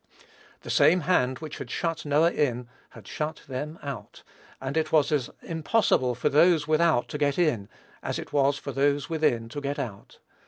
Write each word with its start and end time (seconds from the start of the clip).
The 0.61 0.71
same 0.71 1.01
hand 1.01 1.37
which 1.37 1.59
had 1.59 1.69
shut 1.69 2.07
Noah 2.07 2.31
in, 2.31 2.67
had 2.89 3.07
shut 3.07 3.41
them 3.47 3.77
out; 3.83 4.23
and 4.59 4.75
it 4.75 4.91
was 4.91 5.11
as 5.11 5.29
impossible 5.43 6.15
for 6.15 6.27
those 6.27 6.67
without 6.67 7.07
to 7.09 7.19
get 7.19 7.37
in 7.37 7.69
as 8.01 8.17
it 8.17 8.33
was 8.33 8.57
for 8.57 8.71
those 8.71 9.11
within 9.11 9.47
to 9.49 9.61
get 9.61 9.77
out. 9.77 10.17